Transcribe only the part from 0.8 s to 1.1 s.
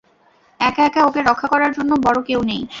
একা,